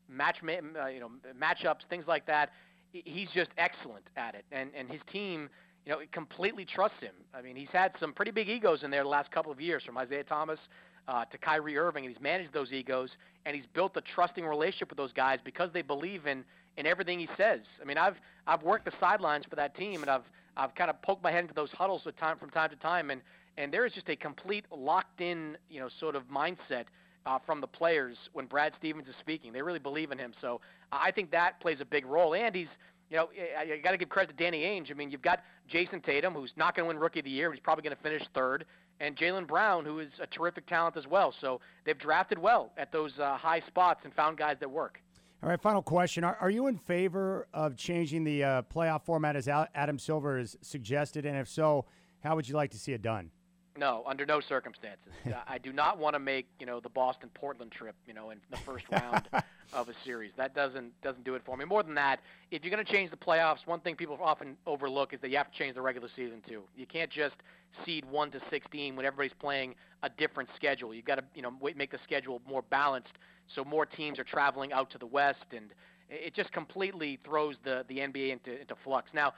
match 0.09 0.39
uh, 0.43 0.87
you 0.87 0.99
know 0.99 1.11
matchups, 1.41 1.81
things 1.89 2.05
like 2.09 2.27
that. 2.27 2.51
He's 2.91 3.29
just 3.33 3.51
excellent 3.59 4.05
at 4.17 4.35
it, 4.35 4.45
and 4.51 4.71
and 4.77 4.91
his 4.91 5.01
team. 5.13 5.49
You 5.85 5.93
know, 5.93 5.99
completely 6.11 6.65
trusts 6.65 6.99
him. 7.01 7.15
I 7.33 7.43
mean, 7.43 7.55
he's 7.55 7.69
had 7.71 7.93
some 8.01 8.13
pretty 8.13 8.33
big 8.33 8.49
egos 8.49 8.83
in 8.83 8.91
there 8.91 9.05
the 9.05 9.09
last 9.09 9.31
couple 9.31 9.53
of 9.53 9.61
years, 9.61 9.85
from 9.85 9.97
Isaiah 9.97 10.25
Thomas 10.25 10.59
uh, 11.07 11.25
to 11.27 11.39
Kyrie 11.39 11.79
Irving, 11.79 12.05
and 12.05 12.13
he's 12.13 12.21
managed 12.21 12.53
those 12.53 12.73
egos, 12.73 13.11
and 13.45 13.55
he's 13.55 13.67
built 13.73 13.97
a 13.97 14.01
trusting 14.01 14.45
relationship 14.45 14.89
with 14.91 14.97
those 14.97 15.13
guys 15.13 15.39
because 15.45 15.71
they 15.73 15.83
believe 15.83 16.27
in 16.27 16.45
in 16.77 16.87
everything 16.87 17.21
he 17.21 17.29
says. 17.37 17.61
I 17.81 17.85
mean, 17.85 17.99
I've 17.99 18.17
I've 18.49 18.65
worked 18.65 18.87
the 18.87 18.93
sidelines 18.99 19.45
for 19.49 19.55
that 19.55 19.77
team, 19.77 20.03
and 20.03 20.11
I've 20.11 20.25
I've 20.57 20.75
kind 20.75 20.91
of 20.91 21.01
poked 21.03 21.23
my 21.23 21.31
head 21.31 21.43
into 21.43 21.55
those 21.55 21.71
huddles 21.71 22.05
with 22.05 22.17
time 22.17 22.37
from 22.37 22.51
time 22.51 22.71
to 22.71 22.77
time, 22.77 23.13
and 23.13 23.21
and 23.59 23.73
there 23.73 23.87
is 23.87 23.93
just 23.93 24.09
a 24.09 24.17
complete 24.17 24.65
locked 24.71 25.21
in, 25.21 25.57
you 25.71 25.81
know, 25.81 25.89
sort 26.01 26.17
of 26.17 26.25
mindset 26.25 26.85
uh, 27.25 27.39
from 27.45 27.61
the 27.61 27.67
players 27.67 28.17
when 28.33 28.47
Brad 28.47 28.73
Stevens 28.79 29.09
is 29.09 29.15
speaking. 29.21 29.53
They 29.53 29.63
really 29.63 29.79
believe 29.79 30.13
in 30.13 30.19
him, 30.19 30.33
so 30.41 30.61
I 30.93 31.11
think 31.11 31.31
that 31.33 31.61
plays 31.61 31.79
a 31.81 31.85
big 31.85 32.07
role. 32.07 32.35
And 32.35 32.55
he's 32.55 32.69
you 33.11 33.17
know, 33.17 33.29
you 33.65 33.81
got 33.83 33.93
to 33.93 33.97
give 33.97 34.09
credit 34.09 34.37
to 34.37 34.45
Danny 34.45 34.63
Ainge. 34.63 34.91
I 34.91 34.95
mean, 34.95 35.11
you've 35.11 35.23
got 35.23 35.43
Jayson 35.71 36.03
Tatum, 36.05 36.35
who's 36.35 36.53
not 36.57 36.75
going 36.75 36.85
to 36.85 36.89
win 36.89 36.99
Rookie 36.99 37.21
of 37.21 37.25
the 37.25 37.31
Year, 37.31 37.53
he's 37.53 37.61
probably 37.61 37.83
going 37.83 37.97
to 37.97 38.03
finish 38.03 38.23
third, 38.35 38.65
and 39.01 39.17
Jaylen 39.17 39.47
Brown, 39.47 39.85
who 39.85 40.01
is 40.01 40.09
a 40.21 40.27
terrific 40.27 40.67
talent 40.67 40.97
as 40.97 41.07
well. 41.07 41.33
So 41.41 41.61
they've 41.85 41.99
drafted 41.99 42.39
well 42.39 42.73
at 42.77 42.93
those 42.93 43.13
uh, 43.19 43.37
high 43.37 43.61
spots 43.67 44.01
and 44.05 44.13
found 44.15 44.39
guys 44.39 44.57
that 44.61 44.71
work. 44.71 45.01
All 45.43 45.51
right, 45.51 45.61
final 45.61 45.83
question. 45.83 46.25
Are, 46.25 46.37
are 46.41 46.51
you 46.51 46.67
in 46.67 46.79
favor 46.79 47.47
of 47.53 47.77
changing 47.77 48.25
the 48.25 48.43
uh, 48.43 48.63
playoff 48.63 49.05
format 49.05 49.37
as 49.37 49.49
Adam 49.49 49.99
Silver 49.99 50.39
has 50.39 50.57
suggested? 50.63 51.27
And 51.27 51.37
if 51.37 51.49
so, 51.49 51.85
how 52.25 52.35
would 52.35 52.49
you 52.49 52.57
like 52.57 52.71
to 52.71 52.79
see 52.79 52.93
it 52.93 53.03
done? 53.03 53.31
No, 53.77 54.03
under 54.07 54.25
no 54.25 54.41
circumstances. 54.41 55.13
I 55.49 55.59
do 55.59 55.73
not 55.73 55.99
want 55.99 56.15
to 56.15 56.19
make 56.19 56.47
you 56.59 56.67
know 56.67 56.81
the 56.81 56.89
Boston 56.89 57.31
Portland 57.35 57.73
trip 57.73 57.95
you 58.07 58.15
know 58.15 58.31
in 58.31 58.39
the 58.51 58.57
first 58.59 58.85
round 58.91 59.29
of 59.73 59.89
a 59.89 59.95
series. 60.05 60.33
That 60.37 60.55
doesn't 60.55 61.01
doesn't 61.03 61.25
do 61.25 61.35
it 61.35 61.43
for 61.45 61.57
me. 61.57 61.65
More 61.65 61.83
than 61.83 61.95
that, 61.95 62.21
if 62.51 62.65
you're 62.65 62.71
going 62.71 62.85
to 62.85 62.91
change 62.91 63.11
the 63.11 63.17
playoffs, 63.17 63.67
one 63.67 63.81
thing 63.81 63.97
people 63.97 64.19
often 64.23 64.57
overlook 64.67 65.13
is 65.13 65.21
that 65.21 65.31
you 65.31 65.37
have 65.37 65.51
to 65.51 65.59
change 65.59 65.75
the 65.75 65.83
regular 65.83 66.09
season 66.17 66.43
too. 66.47 66.63
You 66.77 66.87
can't 66.87 67.11
just 67.11 67.37
seed 67.85 68.05
one 68.07 68.31
to 68.31 68.41
16 68.51 68.97
when 68.97 69.05
everybody's 69.05 69.37
playing 69.39 69.75
a 70.03 70.09
different 70.09 70.49
schedule. 70.57 70.95
You've 70.95 71.05
got 71.05 71.17
to 71.17 71.25
you 71.35 71.43
know 71.43 71.53
make 71.77 71.91
the 71.91 71.99
schedule 72.03 72.41
more 72.49 72.63
balanced 72.63 73.19
so 73.55 73.65
more 73.65 73.87
teams 73.87 74.19
are 74.19 74.25
traveling 74.25 74.73
out 74.73 74.91
to 74.91 74.99
the 74.99 75.07
west 75.07 75.45
and 75.55 75.71
it 76.09 76.35
just 76.35 76.53
completely 76.53 77.19
throws 77.25 77.57
the 77.65 77.85
the 77.89 77.99
NBA 77.99 78.31
into 78.31 78.61
into 78.61 78.75
flux. 78.85 79.11
Now, 79.13 79.35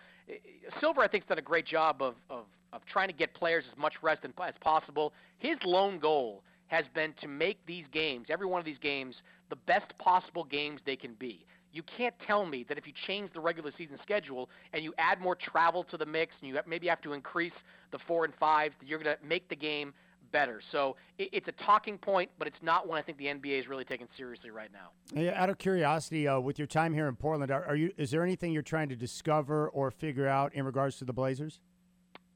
Silver 0.81 1.03
I 1.03 1.09
think 1.09 1.25
has 1.25 1.29
done 1.29 1.39
a 1.39 1.43
great 1.43 1.67
job 1.67 2.03
of 2.03 2.15
of 2.31 2.45
of 2.73 2.83
trying 2.85 3.09
to 3.09 3.15
get 3.15 3.35
players 3.35 3.65
as 3.71 3.79
much 3.79 3.95
rest 4.03 4.25
as 4.25 4.55
possible. 4.61 5.13
His 5.39 5.57
lone 5.65 5.99
goal 5.99 6.43
has 6.67 6.85
been 6.95 7.15
to 7.21 7.29
make 7.29 7.65
these 7.67 7.87
games, 7.93 8.27
every 8.29 8.47
one 8.47 8.59
of 8.59 8.67
these 8.67 8.79
games, 8.79 9.17
the 9.49 9.57
best 9.57 9.97
possible 9.99 10.45
games 10.45 10.81
they 10.85 10.97
can 10.97 11.15
be. 11.15 11.47
You 11.73 11.83
can't 11.83 12.15
tell 12.27 12.47
me 12.47 12.65
that 12.69 12.79
if 12.79 12.87
you 12.87 12.93
change 13.07 13.33
the 13.33 13.41
regular 13.41 13.73
season 13.77 13.99
schedule 14.03 14.49
and 14.73 14.83
you 14.83 14.95
add 14.99 15.21
more 15.21 15.35
travel 15.35 15.85
to 15.85 15.97
the 15.97 16.07
mix 16.07 16.35
and 16.41 16.49
you 16.49 16.59
maybe 16.67 16.87
have 16.89 17.01
to 17.03 17.13
increase 17.13 17.53
the 17.91 17.99
four 18.07 18.25
and 18.25 18.35
five, 18.35 18.73
you're 18.85 19.03
going 19.03 19.17
to 19.17 19.27
make 19.27 19.49
the 19.49 19.57
game 19.57 19.93
better. 20.33 20.61
So 20.73 20.97
it's 21.19 21.49
a 21.49 21.53
talking 21.53 21.99
point, 21.99 22.31
but 22.39 22.49
it's 22.49 22.63
not 22.63 22.89
one 22.89 22.99
I 22.99 23.03
think 23.03 23.19
the 23.19 23.27
NBA 23.27 23.61
is 23.61 23.69
really 23.69 23.85
taking 23.85 24.09
seriously 24.17 24.51
right 24.51 24.71
now. 24.73 24.91
Yeah, 25.21 25.41
out 25.41 25.51
of 25.51 25.59
curiosity, 25.59 26.29
uh, 26.29 26.41
with 26.41 26.59
your 26.59 26.67
time 26.67 26.95
here 26.95 27.09
in 27.09 27.17
Portland, 27.17 27.51
are, 27.51 27.65
are, 27.65 27.77
you? 27.77 27.93
Is 27.97 28.11
there 28.11 28.23
anything 28.23 28.53
you're 28.53 28.63
trying 28.63 28.89
to 28.89 28.97
discover 28.97 29.69
or 29.69 29.91
figure 29.91 30.29
out 30.29 30.55
in 30.55 30.65
regards 30.65 30.99
to 30.99 31.05
the 31.05 31.13
Blazers? 31.13 31.61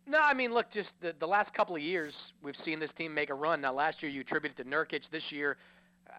No, 0.07 0.19
I 0.19 0.35
mean, 0.35 0.53
look, 0.53 0.71
just 0.73 0.91
the, 1.01 1.15
the 1.19 1.27
last 1.27 1.55
couple 1.55 1.77
of 1.77 1.83
years, 1.83 2.13
we've 2.43 2.57
seen 2.65 2.81
this 2.81 2.91
team 2.99 3.15
make 3.15 3.31
a 3.31 3.35
run. 3.35 3.61
Now, 3.61 3.73
last 3.73 4.03
year 4.03 4.11
you 4.11 4.23
attributed 4.23 4.57
to 4.59 4.65
Nurkic. 4.65 5.03
This 5.13 5.23
year, 5.31 5.57
uh, 6.11 6.13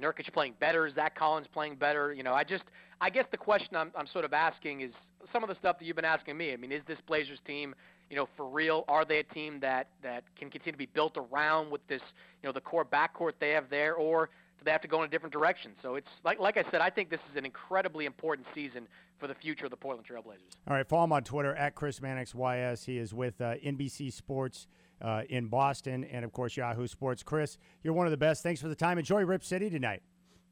Nurkic 0.00 0.32
playing 0.32 0.54
better. 0.58 0.86
Is 0.86 0.94
Zach 0.94 1.16
Collins 1.16 1.46
playing 1.52 1.76
better. 1.76 2.14
You 2.14 2.22
know, 2.22 2.32
I 2.32 2.44
just, 2.44 2.64
I 3.00 3.10
guess 3.10 3.26
the 3.30 3.36
question 3.36 3.76
I'm, 3.76 3.92
I'm 3.94 4.06
sort 4.06 4.24
of 4.24 4.32
asking 4.32 4.80
is 4.80 4.92
some 5.32 5.42
of 5.42 5.48
the 5.48 5.56
stuff 5.56 5.78
that 5.78 5.84
you've 5.84 5.96
been 5.96 6.04
asking 6.04 6.36
me. 6.36 6.52
I 6.52 6.56
mean, 6.56 6.72
is 6.72 6.82
this 6.86 6.98
Blazers 7.06 7.38
team, 7.46 7.74
you 8.10 8.16
know, 8.16 8.28
for 8.36 8.46
real? 8.46 8.84
Are 8.88 9.04
they 9.04 9.18
a 9.18 9.24
team 9.24 9.60
that 9.60 9.88
that 10.02 10.24
can 10.38 10.50
continue 10.50 10.72
to 10.72 10.78
be 10.78 10.86
built 10.86 11.16
around 11.16 11.70
with 11.70 11.86
this, 11.88 12.02
you 12.42 12.48
know, 12.48 12.52
the 12.52 12.60
core 12.60 12.84
backcourt 12.84 13.32
they 13.40 13.50
have 13.50 13.68
there, 13.68 13.94
or 13.94 14.26
do 14.58 14.64
they 14.64 14.70
have 14.70 14.82
to 14.82 14.88
go 14.88 15.02
in 15.02 15.08
a 15.08 15.10
different 15.10 15.32
direction? 15.32 15.72
So 15.82 15.96
it's 15.96 16.08
like, 16.24 16.38
like 16.38 16.56
I 16.56 16.64
said, 16.70 16.80
I 16.80 16.90
think 16.90 17.10
this 17.10 17.20
is 17.30 17.36
an 17.36 17.44
incredibly 17.44 18.06
important 18.06 18.46
season 18.54 18.86
for 19.18 19.26
the 19.26 19.34
future 19.34 19.64
of 19.64 19.70
the 19.70 19.76
Portland 19.76 20.06
Trailblazers. 20.06 20.56
All 20.68 20.76
right, 20.76 20.86
follow 20.86 21.04
him 21.04 21.12
on 21.12 21.24
Twitter 21.24 21.54
at 21.54 21.74
Chris 21.74 22.00
Mannix 22.00 22.34
YS. 22.34 22.84
He 22.84 22.98
is 22.98 23.14
with 23.14 23.40
uh, 23.40 23.54
NBC 23.54 24.12
Sports 24.12 24.66
uh, 25.00 25.22
in 25.28 25.46
Boston 25.46 26.04
and, 26.04 26.24
of 26.24 26.32
course, 26.32 26.56
Yahoo 26.56 26.86
Sports. 26.86 27.22
Chris, 27.22 27.58
you're 27.82 27.94
one 27.94 28.06
of 28.06 28.10
the 28.10 28.16
best. 28.16 28.42
Thanks 28.42 28.60
for 28.60 28.68
the 28.68 28.74
time. 28.74 28.98
Enjoy 28.98 29.24
Rip 29.24 29.44
City 29.44 29.70
tonight. 29.70 30.02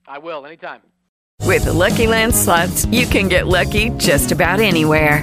I 0.06 0.18
will, 0.18 0.44
anytime. 0.44 0.80
With 1.40 1.64
the 1.64 1.73
Lucky 1.73 2.06
Land 2.06 2.34
slots, 2.34 2.87
you 2.87 3.06
can 3.06 3.28
get 3.28 3.46
lucky 3.46 3.90
just 3.90 4.32
about 4.32 4.61
anywhere. 4.61 5.23